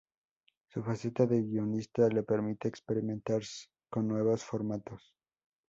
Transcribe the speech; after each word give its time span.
Su 0.69 0.81
faceta 0.81 1.27
de 1.27 1.43
guionista 1.43 2.09
le 2.09 2.23
permite 2.23 2.67
experimentar 2.67 3.43
con 3.87 4.07
nuevos 4.07 4.43
formatos. 4.43 5.13